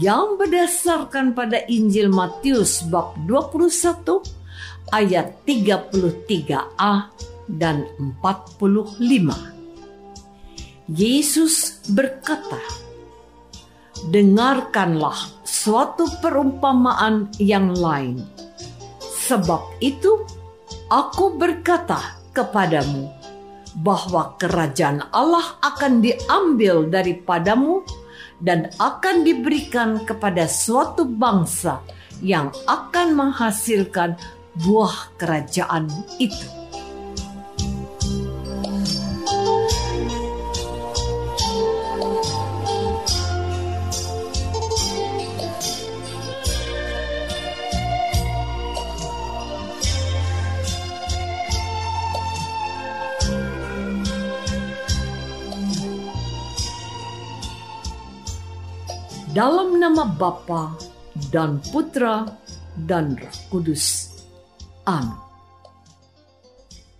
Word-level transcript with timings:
Yang 0.00 0.40
berdasarkan 0.40 1.36
pada 1.36 1.62
Injil 1.68 2.08
Matius 2.08 2.82
bab 2.88 3.14
21 3.28 4.24
ayat 4.90 5.34
33a 5.44 7.12
dan 7.50 7.84
45. 8.22 8.98
Yesus 10.88 11.80
berkata, 11.92 12.60
Dengarkanlah 14.04 15.16
suatu 15.48 16.04
perumpamaan 16.20 17.32
yang 17.40 17.72
lain. 17.72 18.20
Sebab 19.00 19.80
itu 19.80 20.20
aku 20.92 21.40
berkata 21.40 22.20
kepadamu 22.36 23.08
bahwa 23.80 24.36
kerajaan 24.36 25.08
Allah 25.08 25.56
akan 25.64 26.04
diambil 26.04 26.84
daripadamu 26.92 27.80
dan 28.44 28.68
akan 28.76 29.24
diberikan 29.24 30.04
kepada 30.04 30.44
suatu 30.44 31.08
bangsa 31.08 31.80
yang 32.20 32.52
akan 32.68 33.16
menghasilkan 33.16 34.20
buah 34.62 35.16
kerajaan 35.18 35.88
itu. 36.20 36.46
Dalam 59.34 59.82
nama 59.82 60.06
Bapa 60.06 60.78
dan 61.34 61.58
Putra 61.74 62.22
dan 62.86 63.18
Roh 63.18 63.38
Kudus. 63.50 64.14
Amin. 64.86 65.18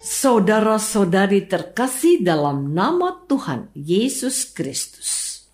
Saudara-saudari 0.03 1.47
terkasih 1.47 2.27
dalam 2.27 2.75
nama 2.75 3.25
Tuhan 3.31 3.71
Yesus 3.73 4.51
Kristus. 4.51 5.47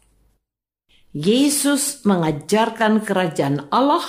Yesus 1.12 2.00
mengajarkan 2.08 3.04
kerajaan 3.04 3.68
Allah 3.68 4.02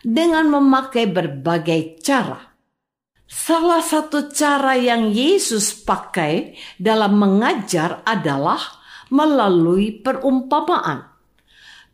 dengan 0.00 0.48
memakai 0.48 1.06
berbagai 1.12 2.00
cara. 2.00 2.56
Salah 3.28 3.84
satu 3.84 4.32
cara 4.32 4.80
yang 4.80 5.12
Yesus 5.12 5.76
pakai 5.84 6.56
dalam 6.80 7.20
mengajar 7.20 8.00
adalah 8.08 8.80
melalui 9.12 10.00
perumpamaan. 10.00 11.07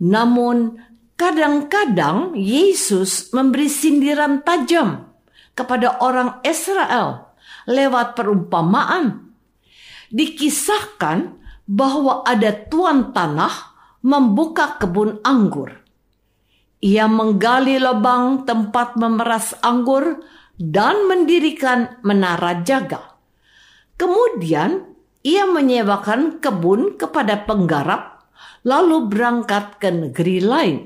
Namun, 0.02 0.78
kadang-kadang 1.14 2.34
Yesus 2.34 3.30
memberi 3.30 3.70
sindiran 3.70 4.42
tajam 4.42 5.14
kepada 5.54 6.02
orang 6.02 6.42
Israel 6.42 7.34
lewat 7.70 8.18
perumpamaan. 8.18 9.34
Dikisahkan 10.14 11.42
bahwa 11.64 12.22
ada 12.22 12.52
tuan 12.52 13.10
tanah 13.14 13.74
membuka 14.04 14.76
kebun 14.76 15.18
anggur. 15.24 15.80
Ia 16.84 17.08
menggali 17.08 17.80
lubang 17.80 18.44
tempat 18.44 19.00
memeras 19.00 19.56
anggur 19.64 20.20
dan 20.60 21.08
mendirikan 21.08 21.98
menara 22.04 22.60
jaga. 22.60 23.16
Kemudian 23.96 24.84
ia 25.24 25.48
menyewakan 25.48 26.44
kebun 26.44 27.00
kepada 27.00 27.48
penggarap 27.48 28.13
lalu 28.64 29.12
berangkat 29.12 29.78
ke 29.78 29.92
negeri 29.92 30.40
lain. 30.40 30.78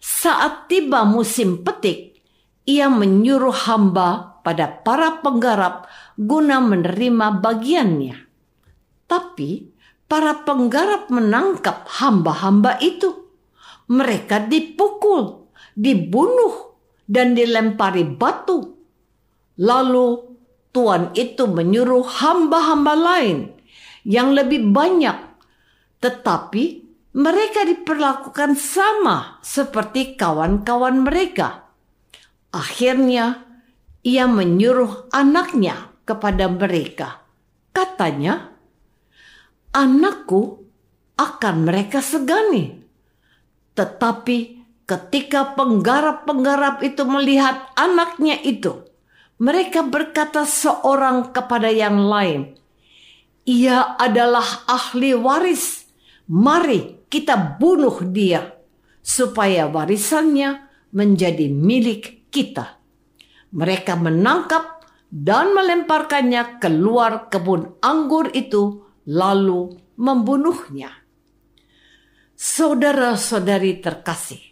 Saat 0.00 0.68
tiba 0.68 1.04
musim 1.04 1.64
petik, 1.64 2.20
ia 2.64 2.88
menyuruh 2.88 3.54
hamba 3.68 4.40
pada 4.44 4.68
para 4.68 5.20
penggarap 5.20 5.88
guna 6.16 6.60
menerima 6.60 7.40
bagiannya. 7.40 8.16
Tapi 9.08 9.72
para 10.08 10.44
penggarap 10.44 11.08
menangkap 11.08 11.88
hamba-hamba 12.00 12.80
itu. 12.80 13.24
Mereka 13.84 14.48
dipukul, 14.48 15.48
dibunuh, 15.76 16.76
dan 17.04 17.36
dilempari 17.36 18.04
batu. 18.04 18.76
Lalu 19.60 20.36
Tuhan 20.72 21.12
itu 21.14 21.44
menyuruh 21.46 22.04
hamba-hamba 22.04 22.94
lain 22.96 23.52
yang 24.04 24.32
lebih 24.32 24.72
banyak, 24.72 25.16
tetapi 26.00 26.83
mereka 27.14 27.62
diperlakukan 27.62 28.58
sama 28.58 29.38
seperti 29.38 30.18
kawan-kawan 30.18 31.06
mereka. 31.06 31.70
Akhirnya, 32.50 33.46
ia 34.02 34.26
menyuruh 34.26 35.06
anaknya 35.14 35.94
kepada 36.02 36.50
mereka. 36.50 37.22
Katanya, 37.70 38.50
"Anakku 39.70 40.66
akan 41.14 41.70
mereka 41.70 42.02
segani." 42.02 42.82
Tetapi 43.78 44.38
ketika 44.82 45.54
penggarap-penggarap 45.54 46.82
itu 46.82 47.02
melihat 47.06 47.70
anaknya 47.78 48.42
itu, 48.42 48.90
mereka 49.38 49.86
berkata 49.86 50.42
seorang 50.46 51.30
kepada 51.30 51.70
yang 51.70 51.98
lain, 52.10 52.58
"Ia 53.46 53.98
adalah 54.02 54.66
ahli 54.66 55.14
waris. 55.14 55.83
Mari 56.24 57.08
kita 57.12 57.60
bunuh 57.60 58.00
dia 58.08 58.56
supaya 59.04 59.68
warisannya 59.68 60.64
menjadi 60.96 61.52
milik 61.52 62.32
kita. 62.32 62.80
Mereka 63.54 64.00
menangkap 64.00 64.80
dan 65.12 65.52
melemparkannya 65.54 66.58
keluar 66.58 67.28
kebun 67.28 67.78
anggur 67.84 68.32
itu 68.32 68.82
lalu 69.06 69.76
membunuhnya. 70.00 70.90
Saudara-saudari 72.34 73.78
terkasih, 73.78 74.42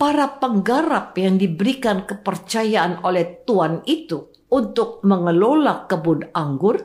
para 0.00 0.40
penggarap 0.40 1.12
yang 1.20 1.36
diberikan 1.36 2.08
kepercayaan 2.08 3.04
oleh 3.04 3.44
Tuhan 3.44 3.84
itu 3.84 4.32
untuk 4.48 5.04
mengelola 5.04 5.84
kebun 5.84 6.32
anggur 6.32 6.80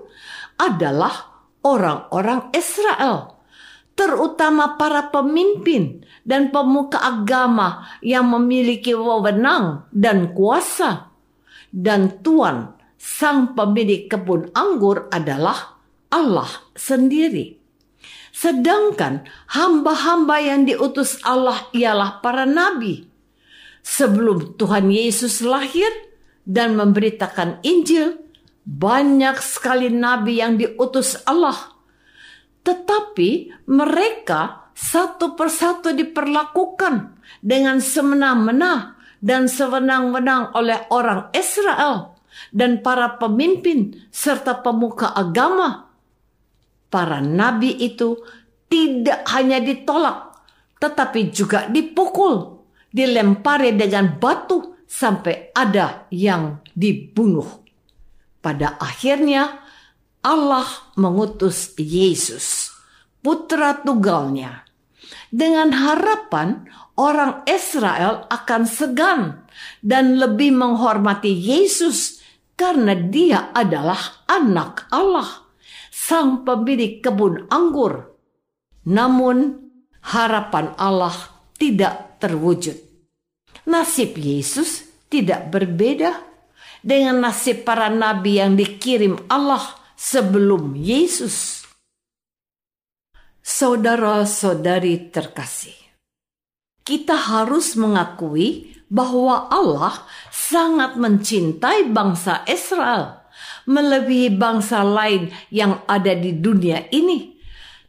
adalah 0.59 1.47
orang-orang 1.63 2.51
Israel, 2.51 3.34
terutama 3.95 4.75
para 4.75 5.07
pemimpin 5.09 6.03
dan 6.27 6.51
pemuka 6.51 6.99
agama 6.99 7.87
yang 8.03 8.27
memiliki 8.27 8.91
wewenang 8.91 9.87
dan 9.89 10.35
kuasa. 10.35 11.09
Dan 11.71 12.23
Tuhan, 12.23 12.75
sang 12.95 13.55
pemilik 13.55 14.07
kebun 14.07 14.51
anggur 14.55 15.07
adalah 15.11 15.79
Allah 16.11 16.47
sendiri. 16.75 17.59
Sedangkan 18.35 19.23
hamba-hamba 19.51 20.43
yang 20.43 20.67
diutus 20.67 21.23
Allah 21.23 21.71
ialah 21.71 22.19
para 22.19 22.43
nabi. 22.43 23.07
Sebelum 23.85 24.59
Tuhan 24.59 24.91
Yesus 24.91 25.39
lahir 25.39 25.87
dan 26.43 26.75
memberitakan 26.75 27.63
Injil, 27.63 28.19
banyak 28.65 29.39
sekali 29.39 29.93
nabi 29.93 30.41
yang 30.41 30.57
diutus 30.57 31.21
Allah. 31.23 31.74
Tetapi 32.65 33.29
mereka 33.69 34.73
satu 34.73 35.37
persatu 35.37 35.93
diperlakukan 35.93 37.21
dengan 37.39 37.77
semena-mena 37.77 38.97
dan 39.21 39.45
sewenang-wenang 39.45 40.51
oleh 40.57 40.89
orang 40.89 41.29
Israel 41.31 42.17
dan 42.51 42.83
para 42.83 43.15
pemimpin 43.15 43.95
serta 44.11 44.59
pemuka 44.59 45.13
agama 45.15 45.85
para 46.95 47.19
nabi 47.19 47.75
itu 47.75 48.15
tidak 48.71 49.27
hanya 49.35 49.59
ditolak, 49.59 50.31
tetapi 50.79 51.27
juga 51.35 51.67
dipukul, 51.67 52.63
dilempari 52.87 53.75
dengan 53.75 54.15
batu 54.15 54.79
sampai 54.87 55.51
ada 55.51 56.07
yang 56.07 56.63
dibunuh. 56.71 57.67
Pada 58.39 58.79
akhirnya 58.79 59.64
Allah 60.25 60.65
mengutus 60.97 61.77
Yesus, 61.77 62.73
putra 63.21 63.77
tunggalnya, 63.85 64.65
dengan 65.29 65.69
harapan 65.69 66.65
orang 66.97 67.45
Israel 67.45 68.25
akan 68.33 68.65
segan 68.65 69.21
dan 69.85 70.17
lebih 70.17 70.49
menghormati 70.49 71.29
Yesus 71.29 72.25
karena 72.57 72.97
dia 72.97 73.53
adalah 73.53 74.25
anak 74.25 74.89
Allah 74.89 75.45
sang 75.93 76.41
pemilik 76.41 77.05
kebun 77.05 77.45
anggur. 77.53 78.17
Namun 78.89 79.61
harapan 80.09 80.73
Allah 80.81 81.13
tidak 81.61 82.17
terwujud. 82.17 82.81
Nasib 83.69 84.17
Yesus 84.17 84.89
tidak 85.09 85.53
berbeda 85.53 86.17
dengan 86.85 87.29
nasib 87.29 87.65
para 87.65 87.89
nabi 87.89 88.37
yang 88.37 88.53
dikirim 88.53 89.17
Allah 89.29 89.84
sebelum 89.97 90.75
Yesus. 90.75 91.67
Saudara-saudari 93.45 95.13
terkasih, 95.13 95.77
kita 96.81 97.13
harus 97.13 97.77
mengakui 97.77 98.73
bahwa 98.89 99.49
Allah 99.49 100.01
sangat 100.33 100.97
mencintai 100.97 101.89
bangsa 101.89 102.41
Israel 102.49 103.25
melebihi 103.65 104.37
bangsa 104.37 104.85
lain 104.85 105.33
yang 105.49 105.81
ada 105.89 106.13
di 106.13 106.37
dunia 106.37 106.87
ini. 106.93 107.35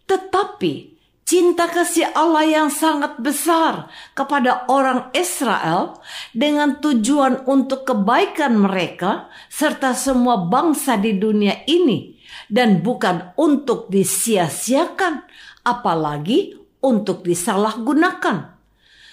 Tetapi 0.08 0.95
cinta 1.26 1.66
kasih 1.66 2.14
Allah 2.14 2.46
yang 2.46 2.68
sangat 2.70 3.18
besar 3.18 3.90
kepada 4.14 4.64
orang 4.70 5.10
Israel 5.10 5.98
dengan 6.30 6.78
tujuan 6.78 7.42
untuk 7.50 7.82
kebaikan 7.82 8.54
mereka 8.54 9.26
serta 9.50 9.92
semua 9.98 10.46
bangsa 10.46 10.94
di 10.94 11.18
dunia 11.18 11.66
ini 11.66 12.14
dan 12.46 12.78
bukan 12.78 13.34
untuk 13.34 13.90
disia-siakan 13.90 15.26
apalagi 15.66 16.54
untuk 16.78 17.26
disalahgunakan. 17.26 18.54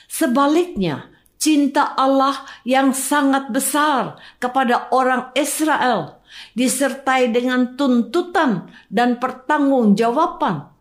Sebaliknya, 0.05 1.09
cinta 1.41 1.97
Allah 1.97 2.45
yang 2.61 2.93
sangat 2.93 3.49
besar 3.49 4.21
kepada 4.37 4.93
orang 4.93 5.33
Israel 5.33 6.21
disertai 6.53 7.33
dengan 7.33 7.73
tuntutan 7.73 8.69
dan 8.93 9.17
pertanggungjawaban. 9.17 10.72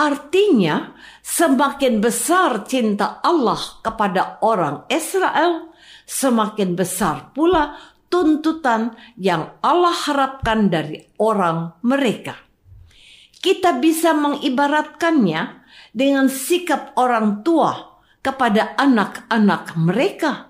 Artinya, 0.00 0.96
semakin 1.20 2.00
besar 2.00 2.64
cinta 2.64 3.20
Allah 3.20 3.60
kepada 3.84 4.40
orang 4.40 4.88
Israel, 4.88 5.76
semakin 6.08 6.72
besar 6.72 7.36
pula 7.36 7.76
tuntutan 8.08 8.96
yang 9.20 9.60
Allah 9.60 9.92
harapkan 9.92 10.72
dari 10.72 11.04
orang 11.20 11.76
mereka. 11.84 12.32
Kita 13.44 13.76
bisa 13.76 14.16
mengibaratkannya 14.16 15.68
dengan 15.92 16.32
sikap 16.32 16.96
orang 16.96 17.44
tua 17.44 18.00
kepada 18.24 18.72
anak-anak 18.80 19.76
mereka. 19.76 20.48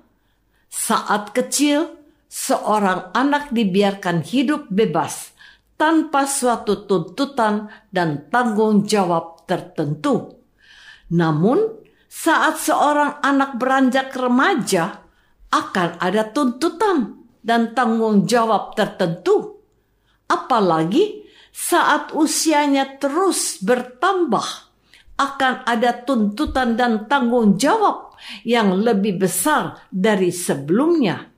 Saat 0.70 1.34
kecil, 1.34 1.98
seorang 2.30 3.10
anak 3.18 3.50
dibiarkan 3.50 4.22
hidup 4.22 4.70
bebas 4.70 5.34
tanpa 5.80 6.28
suatu 6.28 6.84
tuntutan 6.84 7.72
dan 7.88 8.30
tanggung 8.30 8.84
jawab 8.84 9.39
tertentu. 9.50 10.38
Namun, 11.10 11.58
saat 12.06 12.62
seorang 12.62 13.18
anak 13.18 13.58
beranjak 13.58 14.14
remaja, 14.14 15.02
akan 15.50 15.98
ada 15.98 16.30
tuntutan 16.30 17.26
dan 17.42 17.74
tanggung 17.74 18.30
jawab 18.30 18.78
tertentu. 18.78 19.58
Apalagi 20.30 21.26
saat 21.50 22.14
usianya 22.14 23.02
terus 23.02 23.58
bertambah, 23.58 24.70
akan 25.18 25.66
ada 25.66 25.90
tuntutan 26.06 26.78
dan 26.78 27.10
tanggung 27.10 27.58
jawab 27.58 28.14
yang 28.46 28.78
lebih 28.78 29.20
besar 29.20 29.82
dari 29.90 30.30
sebelumnya. 30.30 31.28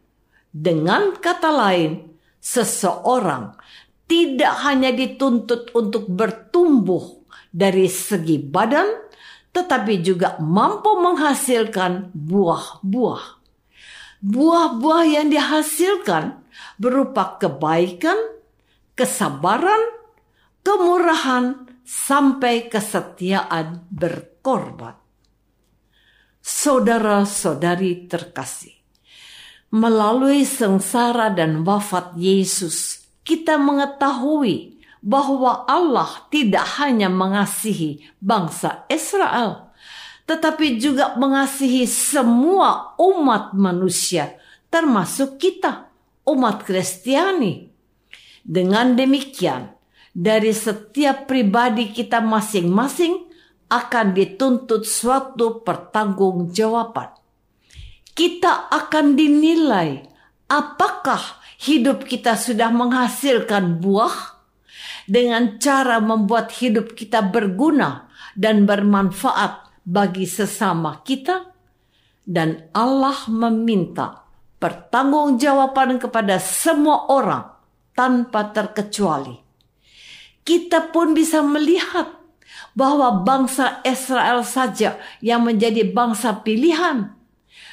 Dengan 0.53 1.17
kata 1.17 1.49
lain, 1.49 2.13
seseorang 2.37 3.57
tidak 4.05 4.55
hanya 4.69 4.93
dituntut 4.93 5.73
untuk 5.73 6.05
bertumbuh 6.13 7.22
dari 7.53 7.87
segi 7.87 8.41
badan, 8.41 8.89
tetapi 9.53 10.01
juga 10.01 10.41
mampu 10.41 10.97
menghasilkan 10.99 12.11
buah-buah. 12.17 13.25
Buah-buah 14.25 15.05
yang 15.05 15.29
dihasilkan 15.29 16.41
berupa 16.81 17.37
kebaikan, 17.37 18.17
kesabaran, 18.97 19.83
kemurahan, 20.65 21.69
sampai 21.85 22.73
kesetiaan 22.73 23.85
berkorban. 23.93 24.97
Saudara-saudari 26.43 28.09
terkasih, 28.09 28.83
Melalui 29.73 30.45
sengsara 30.45 31.33
dan 31.33 31.65
wafat 31.65 32.13
Yesus, 32.21 33.09
kita 33.25 33.57
mengetahui 33.57 34.72
bahwa 35.03 35.67
Allah 35.67 36.31
tidak 36.31 36.79
hanya 36.79 37.11
mengasihi 37.11 38.07
bangsa 38.23 38.87
Israel, 38.87 39.75
tetapi 40.31 40.79
juga 40.79 41.19
mengasihi 41.19 41.85
semua 41.85 42.95
umat 42.97 43.53
manusia, 43.53 44.39
termasuk 44.71 45.43
kita, 45.43 45.91
umat 46.23 46.63
Kristiani. 46.63 47.69
Dengan 48.43 48.95
demikian, 48.95 49.75
dari 50.15 50.55
setiap 50.55 51.27
pribadi 51.27 51.91
kita 51.91 52.23
masing-masing 52.23 53.27
akan 53.67 54.15
dituntut 54.15 54.87
suatu 54.87 55.63
pertanggungjawaban 55.67 57.23
kita 58.13 58.69
akan 58.69 59.17
dinilai 59.17 60.05
apakah 60.49 61.21
hidup 61.57 62.05
kita 62.05 62.37
sudah 62.37 62.69
menghasilkan 62.69 63.81
buah 63.81 64.32
dengan 65.13 65.61
cara 65.61 66.01
membuat 66.01 66.49
hidup 66.57 66.97
kita 66.97 67.21
berguna 67.21 68.09
dan 68.33 68.65
bermanfaat 68.65 69.85
bagi 69.85 70.25
sesama 70.25 71.05
kita 71.05 71.53
dan 72.25 72.73
Allah 72.73 73.29
meminta 73.29 74.25
pertanggungjawaban 74.57 76.01
kepada 76.01 76.41
semua 76.41 77.13
orang 77.13 77.45
tanpa 77.93 78.57
terkecuali. 78.57 79.37
Kita 80.41 80.89
pun 80.89 81.13
bisa 81.13 81.45
melihat 81.45 82.09
bahwa 82.73 83.21
bangsa 83.21 83.85
Israel 83.85 84.41
saja 84.49 84.97
yang 85.21 85.45
menjadi 85.45 85.93
bangsa 85.93 86.41
pilihan 86.41 87.13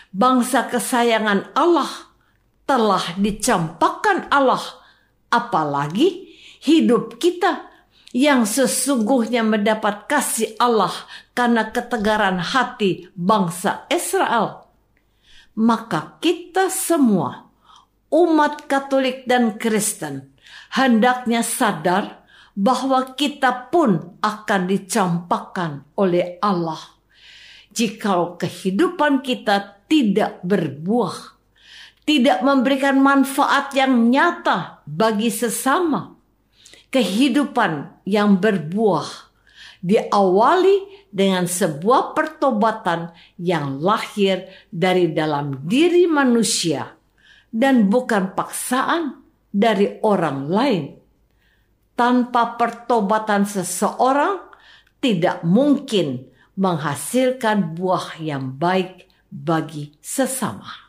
bangsa 0.10 0.66
kesayangan 0.70 1.54
Allah 1.54 2.10
telah 2.66 3.18
dicampakkan 3.18 4.30
Allah, 4.30 4.62
apalagi 5.34 6.29
hidup 6.60 7.20
kita 7.20 7.68
yang 8.16 8.46
sesungguhnya 8.46 9.46
mendapat 9.46 10.10
kasih 10.10 10.58
Allah 10.58 10.94
karena 11.38 11.70
ketegaran 11.70 12.42
hati 12.42 13.10
bangsa 13.14 13.86
Israel. 13.90 14.70
maka 15.60 16.16
kita 16.24 16.72
semua, 16.72 17.52
umat 18.08 18.64
Katolik 18.72 19.28
dan 19.28 19.60
Kristen, 19.60 20.32
hendaknya 20.72 21.44
sadar 21.44 22.24
bahwa 22.56 23.12
kita 23.12 23.68
pun 23.68 24.20
akan 24.24 24.62
dicampakkan 24.72 25.84
oleh 26.00 26.40
Allah. 26.40 26.80
Jikalau 27.76 28.40
kehidupan 28.40 29.20
kita 29.20 29.84
tidak 29.92 30.40
berbuah, 30.48 31.40
tidak 32.08 32.40
memberikan 32.40 33.04
manfaat 33.04 33.76
yang 33.76 34.08
nyata 34.08 34.80
bagi 34.88 35.28
sesama, 35.28 36.19
kehidupan 36.90 38.04
yang 38.06 38.42
berbuah 38.42 39.30
diawali 39.80 41.08
dengan 41.10 41.48
sebuah 41.50 42.14
pertobatan 42.14 43.16
yang 43.40 43.80
lahir 43.82 44.46
dari 44.70 45.10
dalam 45.10 45.66
diri 45.66 46.06
manusia 46.06 46.94
dan 47.50 47.90
bukan 47.90 48.38
paksaan 48.38 49.26
dari 49.50 49.98
orang 50.06 50.40
lain. 50.50 50.84
Tanpa 51.98 52.56
pertobatan 52.56 53.44
seseorang 53.44 54.40
tidak 55.04 55.44
mungkin 55.44 56.30
menghasilkan 56.56 57.76
buah 57.76 58.20
yang 58.20 58.56
baik 58.56 59.08
bagi 59.32 59.96
sesama. 60.00 60.89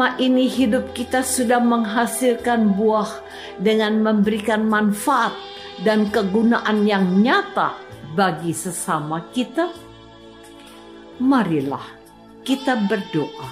Selama 0.00 0.16
ini 0.16 0.48
hidup 0.48 0.96
kita 0.96 1.20
sudah 1.20 1.60
menghasilkan 1.60 2.72
buah 2.72 3.20
dengan 3.60 4.00
memberikan 4.00 4.64
manfaat 4.64 5.36
dan 5.84 6.08
kegunaan 6.08 6.88
yang 6.88 7.20
nyata 7.20 7.76
bagi 8.16 8.56
sesama 8.56 9.28
kita? 9.36 9.68
Marilah 11.20 11.84
kita 12.48 12.80
berdoa. 12.88 13.44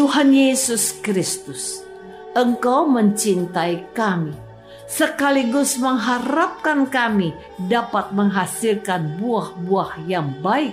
Tuhan 0.00 0.32
Yesus 0.32 1.04
Kristus, 1.04 1.84
Engkau 2.32 2.88
mencintai 2.88 3.92
kami, 3.92 4.32
sekaligus 4.88 5.76
mengharapkan 5.76 6.88
kami 6.88 7.36
dapat 7.68 8.08
menghasilkan 8.16 9.20
buah-buah 9.20 10.00
yang 10.08 10.32
baik 10.40 10.72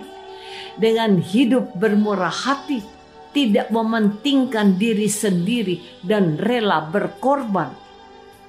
dengan 0.79 1.19
hidup 1.19 1.67
bermurah 1.75 2.31
hati 2.31 3.02
tidak 3.33 3.73
mementingkan 3.73 4.77
diri 4.77 5.09
sendiri 5.09 5.81
dan 6.05 6.37
rela 6.37 6.85
berkorban. 6.87 7.73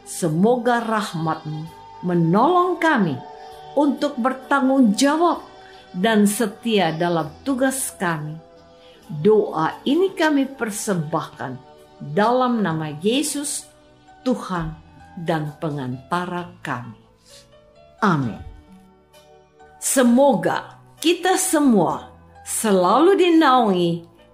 Semoga 0.04 0.84
rahmatmu 0.84 1.84
menolong 2.04 2.76
kami 2.76 3.16
untuk 3.74 4.14
bertanggung 4.20 4.92
jawab 4.94 5.40
dan 5.96 6.28
setia 6.28 6.92
dalam 6.92 7.32
tugas 7.42 7.90
kami. 7.96 8.36
Doa 9.08 9.80
ini 9.88 10.12
kami 10.12 10.48
persembahkan 10.48 11.56
dalam 12.00 12.60
nama 12.60 12.92
Yesus, 13.00 13.64
Tuhan 14.24 14.76
dan 15.16 15.56
pengantara 15.60 16.52
kami. 16.60 17.00
Amin. 18.04 18.40
Semoga 19.80 20.80
kita 21.00 21.36
semua 21.36 22.12
selalu 22.44 23.16
dinaungi 23.20 24.13